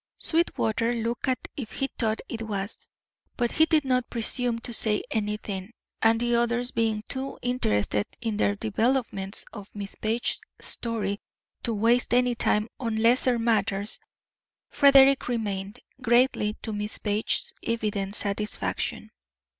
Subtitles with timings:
[0.17, 2.87] Sweetwater looked as if he thought it was,
[3.37, 8.35] but he did not presume to say anything, and the others being too interested in
[8.37, 11.19] the developments of Miss Page's story
[11.61, 13.99] to waste any time on lesser matters,
[14.71, 19.11] Frederick remained, greatly to Miss Page's evident satisfaction.